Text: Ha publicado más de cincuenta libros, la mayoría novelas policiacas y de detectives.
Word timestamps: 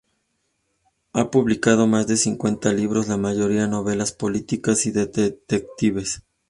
Ha 1.13 1.29
publicado 1.29 1.85
más 1.85 2.07
de 2.07 2.17
cincuenta 2.17 2.73
libros, 2.73 3.07
la 3.07 3.17
mayoría 3.17 3.67
novelas 3.67 4.11
policiacas 4.11 4.87
y 4.87 4.91
de 4.91 5.05
detectives. 5.05 6.23